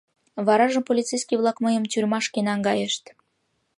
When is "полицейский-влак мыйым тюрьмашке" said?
0.89-2.39